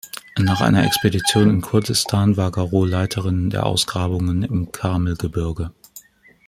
[0.39, 5.73] Nach einer Expedition in Kurdistan war Garrod Leiterin der Ausgrabungen im Karmelgebirge.